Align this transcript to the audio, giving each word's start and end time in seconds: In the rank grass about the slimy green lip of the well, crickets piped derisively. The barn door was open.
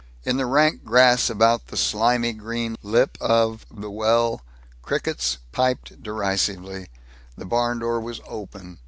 In 0.23 0.37
the 0.37 0.47
rank 0.47 0.83
grass 0.83 1.29
about 1.29 1.67
the 1.67 1.77
slimy 1.77 2.33
green 2.33 2.75
lip 2.81 3.19
of 3.21 3.67
the 3.69 3.91
well, 3.91 4.41
crickets 4.81 5.37
piped 5.51 6.01
derisively. 6.01 6.87
The 7.37 7.45
barn 7.45 7.77
door 7.77 8.01
was 8.01 8.19
open. 8.27 8.79